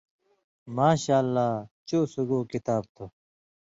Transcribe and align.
ماشاءاللہ- 0.75 1.47
چو 1.87 1.99
سُگاؤ 2.13 2.41
کتاب 2.51 2.83
تُھو۔ 2.95 3.05